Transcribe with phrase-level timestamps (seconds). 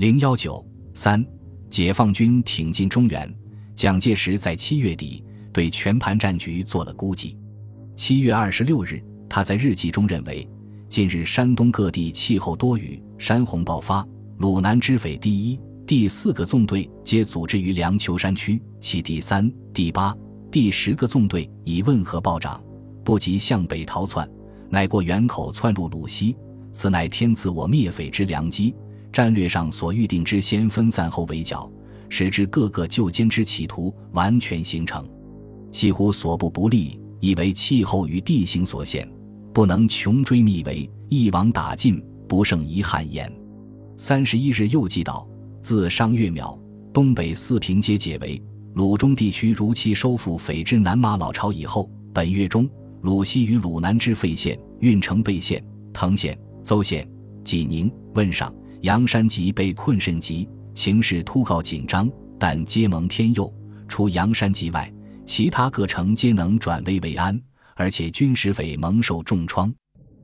[0.00, 1.22] 零幺九三，
[1.68, 3.30] 解放军挺进中原。
[3.76, 7.36] 蒋介石在七月底对全盘战局做了估计。
[7.96, 10.48] 七月二十六日，他在日记中认为，
[10.88, 14.02] 近日山东各地气候多雨，山洪爆发，
[14.38, 20.16] 鲁南之匪第一、第四个纵队皆组织于梁丘山区，其第三、第八、
[20.50, 22.58] 第十个纵队已汶河暴涨，
[23.04, 24.26] 不及向北逃窜，
[24.70, 26.34] 乃过原口窜入鲁西。
[26.72, 28.74] 此乃天赐我灭匪之良机，
[29.20, 31.70] 战略上所预定之先分散后围剿，
[32.08, 35.06] 使之各个救歼之企图完全形成。
[35.70, 39.06] 系乎所部不利，以为气候与地形所限，
[39.52, 43.30] 不能穷追密围，一网打尽，不胜遗憾焉。
[43.98, 45.28] 三十一日又记道：
[45.60, 46.58] 自商月苗、
[46.90, 48.42] 东北四平皆解围，
[48.72, 52.66] 鲁中地区如期收复匪之南马老巢以后，本月中，
[53.02, 55.62] 鲁西与鲁南之费县、运城被县、
[55.92, 56.34] 藤县。
[56.62, 57.06] 邹县、
[57.44, 58.50] 济宁、汶上、
[58.82, 63.52] 阳山集被困甚急，形势突告紧张，但皆蒙天佑。
[63.86, 64.90] 除阳山集外，
[65.26, 67.38] 其他各城皆能转危为安，
[67.74, 69.70] 而且军师匪蒙受重创。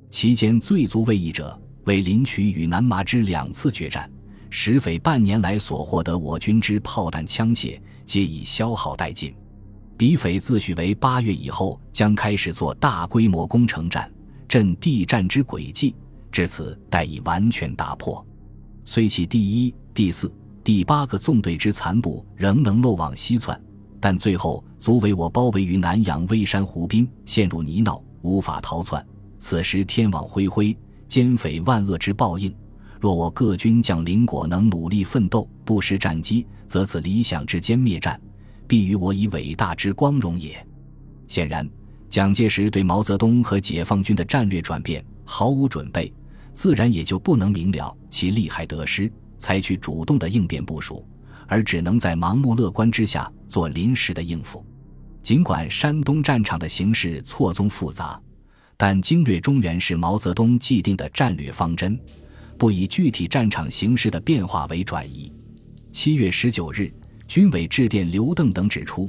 [0.09, 4.11] 其间最足畏意者，为林渠与南麻之两次决战，
[4.49, 9.35] 石匪半年来所获得我军之炮弹枪械，皆已消耗殆尽。
[9.99, 14.11] 彼匪自诩为八月以后将开始做大规模攻城战，
[14.49, 15.95] 阵地战之诡计。
[16.33, 18.26] 至此，待已完全打破。
[18.89, 23.61] 虽其第一、第四、第八个纵队之残部仍能漏网西窜，
[23.99, 29.05] 但最后足为我包围于南阳微山湖滨，陷入泥淖，无法逃窜。
[29.41, 30.75] 此时天网恢恢，
[31.09, 32.55] 奸匪万恶之报应。
[33.01, 38.19] 若我各军将领果能努力奋斗，不失战机，则此理想之歼灭战，
[38.69, 40.65] 必与我以伟大之光荣也。
[41.27, 41.69] 显然，
[42.09, 46.15] 蒋介石对毛泽东和解放军的战略转变毫无准备。
[46.57, 51.07] 自然也就不能明了其利害得失，采取主动的应变部署，
[51.47, 54.65] 而只能在盲目乐观之下做临时的应付。
[55.23, 58.19] 尽管山东战场的形势错综复杂，
[58.75, 62.01] 但经略中原是毛泽东既定的战略方针，
[62.57, 65.31] 不以具体战场形势的变化为转移。
[65.93, 66.91] 七月十九日，
[67.29, 69.07] 军委致电刘邓等指出，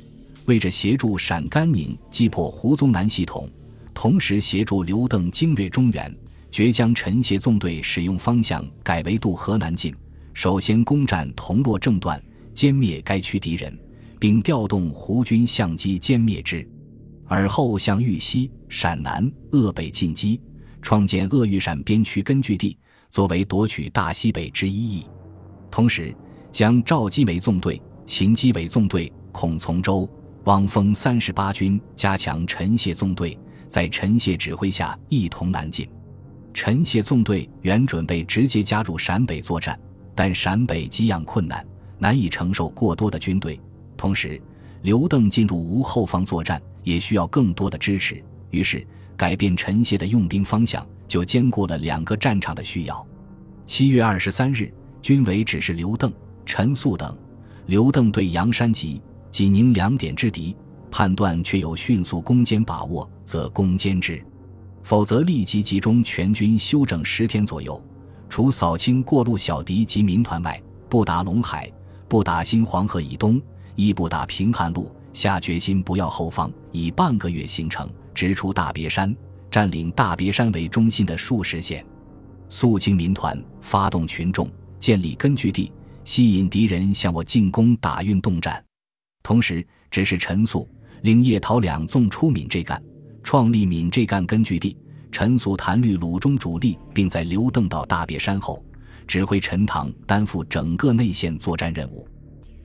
[0.47, 3.49] 为着协助陕甘宁击破胡宗南系统，
[3.93, 6.13] 同时协助刘邓经略中原。
[6.51, 9.93] 决将陈协纵队使用方向改为渡河南进，
[10.33, 12.21] 首先攻占铜洛正段，
[12.55, 13.77] 歼灭该区敌人，
[14.19, 16.67] 并调动胡军相机歼灭之，
[17.25, 20.41] 而后向豫西、陕南、鄂北进击，
[20.81, 22.77] 创建鄂豫陕边区根据地，
[23.11, 25.05] 作为夺取大西北之一役。
[25.69, 26.15] 同时，
[26.51, 30.09] 将赵基伟纵队、秦基伟纵队、孔从周、
[30.45, 33.37] 汪峰三十八军加强陈谢纵队，
[33.67, 35.87] 在陈谢指挥下一同南进。
[36.57, 39.79] 陈谢纵队原准备直接加入陕北作战，
[40.15, 41.63] 但陕北给养困难，
[41.99, 43.61] 难以承受过多的军队。
[43.95, 44.41] 同时，
[44.81, 48.23] 刘邓进入无后方作战，也需要更多的支持。
[48.49, 48.83] 于是，
[49.15, 53.05] 改变陈谢的用兵方向，就兼顾了两个战场的需要。
[53.67, 56.11] 七月二十三日，军委指示刘邓、
[56.43, 57.15] 陈粟等：
[57.67, 60.57] 刘邓对阳山集、济宁两点之敌，
[60.89, 64.19] 判断确有迅速攻坚把握，则攻坚之。
[64.87, 67.77] 否则，立即集中全军休整十天左右，
[68.29, 71.69] 除扫清过路小敌及民团外，不打陇海，
[72.07, 73.37] 不打新黄河以东，
[73.75, 74.89] 亦不打平汉路。
[75.11, 79.13] 下决心不要后方，以半个月行程直出大别山，
[79.51, 81.85] 占领大别山为中心的数十县，
[82.47, 84.49] 肃清民团，发动群众，
[84.79, 85.69] 建立根据地，
[86.05, 88.63] 吸引敌人向我进攻，打运动战。
[89.21, 90.65] 同时，指示陈粟
[91.01, 92.81] 令叶桃两纵出闽这干。
[93.27, 94.77] 创立闽浙赣根据地，
[95.11, 98.63] 陈粟谭律鲁中主力，并在刘邓到大别山后，
[99.05, 102.07] 指挥陈塘担负整个内线作战任务。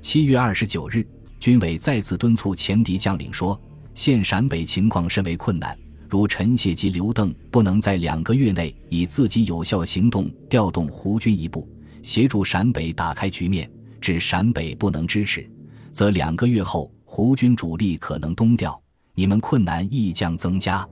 [0.01, 1.05] 七月二十九日，
[1.41, 3.61] 军委再次敦促前敌将领说
[3.93, 5.77] ：“现陕北情况甚为困难，
[6.09, 11.69] 如陈谢及刘邓不能在两个月内以自己有效行动调动胡军一部，
[12.05, 13.69] 协助陕北打开局面，
[14.01, 15.45] 致陕北不能支持，
[15.91, 18.81] 则两个月后胡军主力可能东调。”
[19.15, 20.87] 你们困难亦将增加。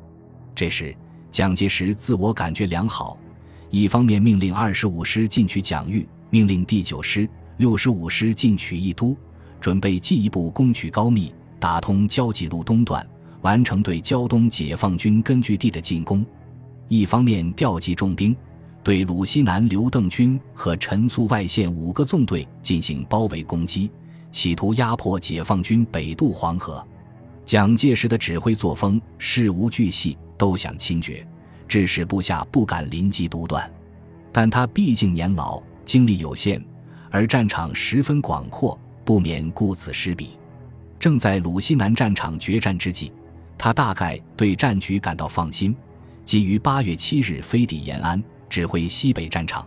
[0.54, 0.94] 这时，
[1.30, 3.18] 蒋介石自我感觉良好，
[3.70, 9.16] 一方面命令二十五师进取蒋玉，命令第九师、六十五师进取义都，
[9.60, 13.06] 准备进一步攻取高密，打通交济路东段，
[13.40, 16.22] 完成对胶东解放军根据地的进攻；
[16.88, 18.36] 一方面调集重兵，
[18.84, 23.90] 对鲁西南刘邓军和陈粟外线五个纵队进行包围攻击，
[24.30, 26.86] 企图压迫解放军北渡黄河。
[27.50, 31.26] 蒋介石的指挥作风事无巨细，都想亲决，
[31.66, 33.68] 致使部下不敢临机独断。
[34.30, 36.64] 但他毕竟年老，精力有限，
[37.10, 40.38] 而战场十分广阔，不免顾此失彼。
[40.96, 43.12] 正在鲁西南战场决战之际，
[43.58, 45.74] 他大概对战局感到放心，
[46.24, 49.66] 即于八月七日飞抵延安，指挥西北战场。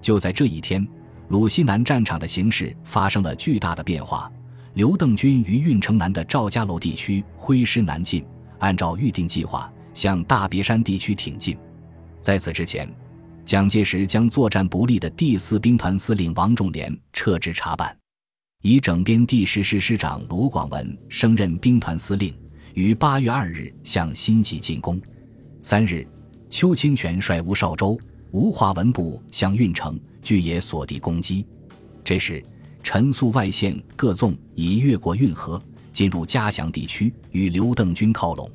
[0.00, 0.88] 就在这一天，
[1.28, 4.32] 鲁西南战场的形势发生了巨大的变化。
[4.74, 8.24] 刘邓军于运城南的赵家楼地区挥师南进，
[8.60, 11.58] 按照预定计划向大别山地区挺进。
[12.20, 12.88] 在此之前，
[13.44, 17.96] 蒋介石将作战不利的第四兵团司令王仲廉撤职查办，
[18.62, 22.32] 以整编第十师师长罗广文升任兵团司令，
[22.74, 25.00] 于八月二日向新集进攻。
[25.62, 26.06] 三日，
[26.48, 27.98] 邱清泉率吴绍周、
[28.30, 31.44] 吴化文部向运城、巨野所地攻击。
[32.04, 32.42] 这时，
[32.82, 35.62] 陈粟外线各纵已越过运河，
[35.92, 38.50] 进入嘉祥地区，与刘邓军靠拢。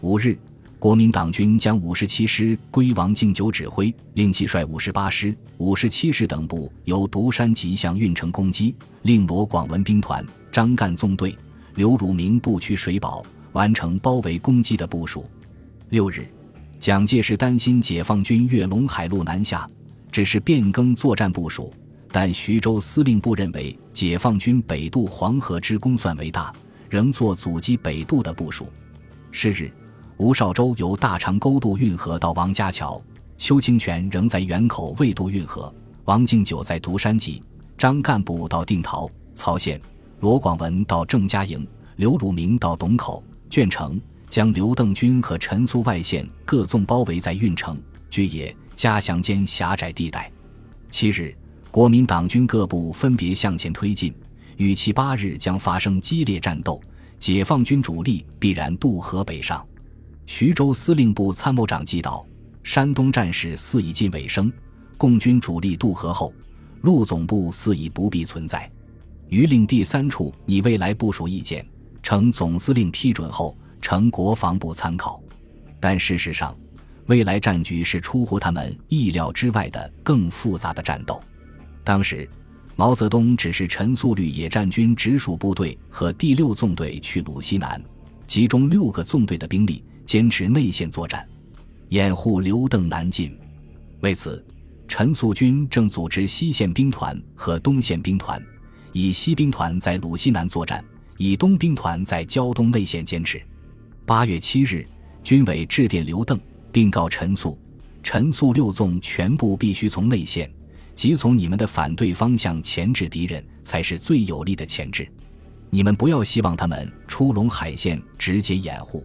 [0.00, 0.38] 五日。
[0.76, 10.22] 国民党军将五十七师归王敬久指挥，令其率五十八师、五十七师等部由独山集向运城攻击，令罗广文兵团、
[10.52, 11.34] 张干纵队、
[11.74, 15.24] 刘汝明部曲水保，完成包围攻击的部署。
[15.88, 16.26] 六日，
[16.78, 19.66] 蒋介石担心解放军越陇海路南下，
[20.12, 21.72] 只是变更作战部署，
[22.16, 26.54] 但徐州司令部认为解放军北渡黄河之功算为大，
[26.88, 28.68] 仍做阻击北渡的部署。
[29.32, 29.68] 是日。
[30.16, 33.02] 吴绍周由大长沟渡运河到王家桥，
[33.36, 35.74] 邱清泉仍在原口未渡运河，
[36.04, 37.42] 王敬久在独山集，
[37.76, 39.82] 张干部到定陶、曹县，
[40.20, 41.66] 罗广文到郑家营，
[41.96, 44.00] 刘汝明到董口、鄄城，
[44.30, 47.76] 将刘邓军和陈粟外线各纵包围在运城、
[48.08, 50.30] 巨野、嘉祥间狭窄地带。
[50.90, 51.36] 七日，
[51.74, 54.14] 国民党军各部分别向前推进，
[54.58, 56.80] 预期八日将发生激烈战斗，
[57.18, 59.66] 解放军主力必然渡河北上。
[60.24, 62.24] 徐州司令部参谋长记道：
[62.62, 64.52] 山东战事似已近尾声，
[64.96, 66.32] 共军主力渡河后，
[66.82, 68.70] 陆总部似已不必存在。
[69.28, 71.66] 余令第三处拟未来部署意见，
[72.04, 75.20] 呈总司令批准后，呈国防部参考。
[75.80, 76.56] 但事实上，
[77.06, 81.20] 未来战局是出乎他们意料之外的更复杂的战斗。
[81.84, 82.28] 当时，
[82.74, 87.80] 毛泽东指示陈粟旅野战军直属部队和第六纵队去鲁西南，
[88.26, 89.84] 集中六个纵队的兵力。
[90.06, 91.26] 坚持内线作战，
[91.88, 93.34] 掩护刘邓南进。
[94.00, 94.44] 为此，
[94.86, 98.40] 陈粟军正组织西线兵团和东线兵团，
[98.92, 100.84] 以西兵团在鲁西南作战，
[101.16, 103.40] 以东兵团在胶东内线坚持。
[104.04, 104.86] 八月七日，
[105.22, 106.38] 军委致电刘邓，
[106.70, 107.58] 并告陈粟：
[108.02, 110.52] 陈粟六纵全部必须从内线，
[110.94, 115.08] 即从你们的反对方向钳制敌人，才是最有力的钳制。
[115.70, 119.04] 你们不要希望他们出陇海线直接掩护。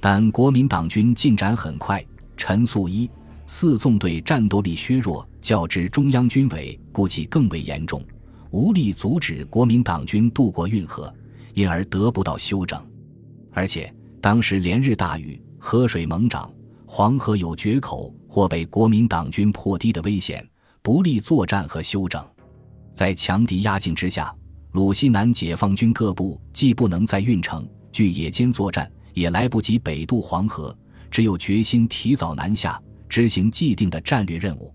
[0.00, 2.04] 但国民党军进展很快，
[2.36, 3.10] 陈粟一
[3.46, 8.02] 四纵队战斗力削弱，较之中央军委估计更为严重，
[8.50, 11.12] 无力阻止国民党军渡过运河，
[11.52, 12.80] 因而得不到休整。
[13.52, 16.50] 而且当时连日大雨，河水猛涨，
[16.86, 20.47] 黄河有决口或被国民党军破堤的危险，
[20.88, 22.26] 不利作战和休整。
[22.94, 24.34] 在强敌压境之下，
[24.72, 28.90] 鲁西南解放军各部既不能在运城、据野间作战。
[29.12, 30.74] 也来不及北渡黄河，
[31.10, 34.74] 只有决心提早南下，执行既定的战略任务。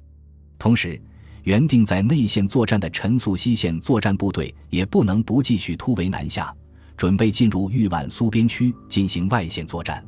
[0.60, 1.02] 同时，
[1.46, 6.56] 原定在内线作战的陈粟西线作战部队也不能不继续突围南下，
[6.96, 10.06] 准备进入豫皖苏边区进行外线作战。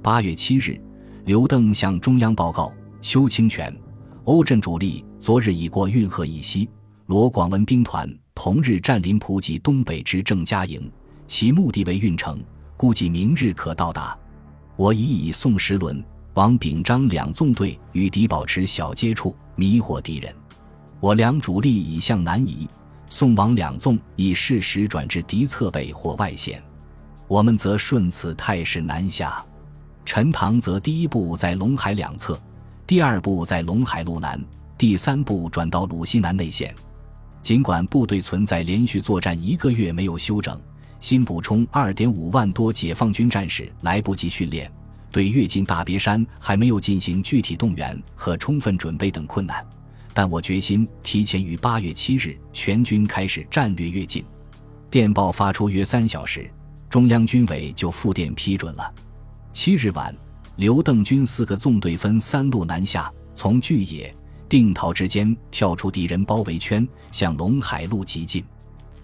[0.00, 0.80] 八月七日，
[1.24, 3.76] 刘邓向中央报告：邱清泉、
[4.24, 6.68] 欧震主力昨日已过运河以西，
[7.06, 10.90] 罗广文兵团同日占领普吉东北之郑家营，
[11.26, 12.38] 其目的为运城。
[12.76, 14.16] 估计明日可到达。
[14.76, 16.02] 我已以宋时轮、
[16.34, 20.34] 王秉章两纵队与敌保持小接触，迷惑敌人。
[20.98, 22.68] 我两主力已向南移，
[23.08, 26.62] 宋王两纵已适时转至敌侧背或外线。
[27.26, 29.44] 我们则顺此态势南下。
[30.04, 32.40] 陈塘则第一步在陇海两侧，
[32.90, 34.44] 第二步在陇海路南，
[34.76, 36.74] 第三步转到鲁西南内线。
[37.40, 40.60] 尽管部队存在连续作战一个月没有休整。
[40.98, 44.68] 新补充二点五万多解放军战士来不及训练，
[45.12, 49.64] 对跃进大别山还没有进行具体动员和充分准备等困难，
[50.12, 54.24] 但我决心提前于八月七日全军开始战略跃进。
[54.90, 56.50] 电报发出约三小时，
[56.88, 58.92] 中央军委就复电批准了。
[59.52, 60.12] 七日晚，
[60.60, 64.14] 刘邓军四个纵队分三路南下，从巨野、
[64.46, 68.44] 定陶之间跳出敌人包围圈，向陇海路急进。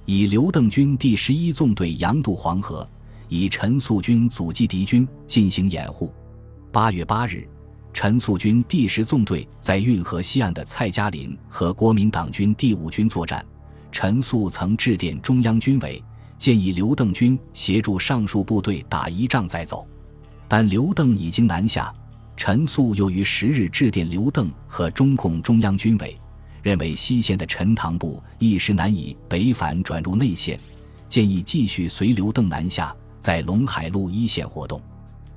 [0.05, 2.87] 以刘邓军第十一纵队佯渡黄河，
[3.31, 6.13] 以陈粟军阻击敌军进行掩护。
[6.71, 7.49] 八月八日，
[7.95, 13.43] 陈粟军第十纵队在运河西岸的蔡家林和国民党军第五军作战。
[13.91, 16.05] 陈粟曾致电中央军委，
[16.37, 19.89] 建议刘邓军协助上述部队打一仗再走，
[20.49, 21.93] 但刘邓已经南下。
[22.37, 26.21] 陈粟又于十日致电刘邓和中共中央军委，
[26.63, 30.61] 认为西线的陈塘部一时难以北返转入内线，
[31.09, 34.79] 建议继续随刘邓南下，在陇海路一线活动。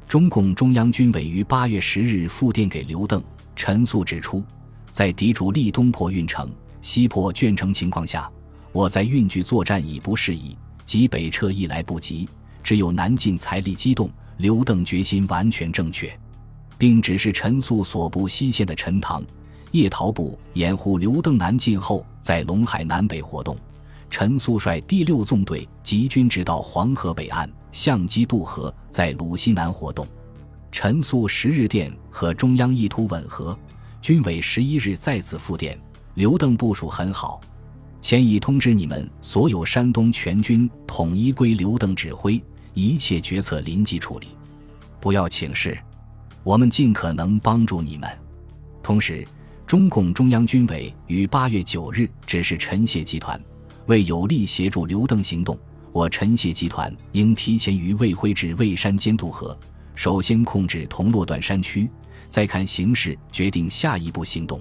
[0.09, 3.23] 中共中央军委于八月十日复电给刘邓、
[3.55, 4.43] 陈粟，指出，
[4.91, 6.51] 在敌主力东破运城、
[6.81, 8.29] 西破鄄城情况下，
[8.73, 12.27] 我在运距作战已不适宜，即北撤亦来不及，
[12.61, 14.09] 只有南进财力机动。
[14.39, 16.11] 刘邓决心完全正确。
[16.79, 19.21] 并指示陈粟所部西线的陈塘、
[19.71, 23.57] 叶陶部掩护刘邓南进后，在陇海南北活动。
[24.09, 30.07] 陈粟率第六纵队集军直到黄河北岸，相机渡河，在鲁西南活动。
[30.71, 33.59] 陈粟十日电和中央意图吻合，
[34.01, 35.77] 军委十一日再次复电：
[36.13, 37.41] 刘邓部署很好，
[37.99, 42.41] 前已通知你们所有山东全军统一归刘邓指挥，
[42.73, 44.27] 一切决策临机处理，
[44.99, 45.77] 不要请示。
[46.43, 48.09] 我们尽可能帮助你们。
[48.81, 49.27] 同时，
[49.67, 53.39] 中共中央军委于八月九日指示陈谢集团，
[53.87, 55.57] 为有力协助刘邓行动，
[55.91, 59.55] 我陈谢集团应提前于魏辉至魏山间渡河，
[59.93, 61.89] 首先控制同洛段山区，
[62.27, 64.59] 再看形势决定下一步行动。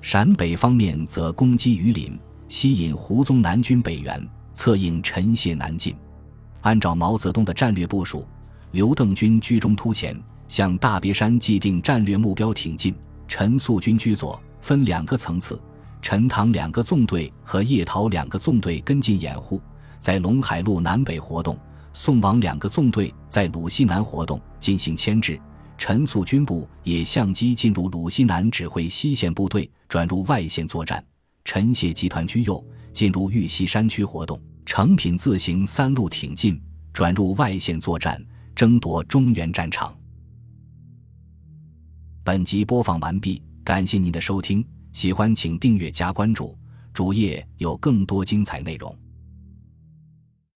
[0.00, 2.16] 陕北方面则攻击榆林，
[2.48, 5.96] 吸引胡宗南军北援，策应陈谢南进。
[6.66, 8.26] 按照毛泽东的战略部署，
[8.72, 10.20] 刘邓军居中突前。
[10.48, 12.92] 向大别山既定战略目标挺进，
[13.28, 15.60] 陈粟军居左，分两个层次，
[16.02, 19.60] 陈塘两个纵队和叶陶两个纵队跟进掩护，
[20.00, 21.54] 在陇海路南北活动；
[21.92, 25.40] 宋王两个纵队在鲁西南活动进行牵制。
[25.78, 31.04] 陈粟军部也相机进入鲁西南指挥西线部队转入外线作战。
[31.44, 34.40] 陈谢集团居右，进入玉溪山区活动。
[34.66, 36.60] 成品自行三路挺进，
[36.92, 38.20] 转入外线作战，
[38.54, 39.96] 争夺中原战场。
[42.24, 46.58] 本集播放完毕，感谢您的收听，喜欢请订阅加关注，
[46.92, 48.94] 主页有更多精彩内容。